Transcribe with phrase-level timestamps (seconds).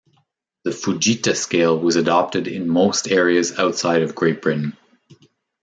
[0.63, 4.75] The Fujita scale was adopted in most areas outside of Great Britain.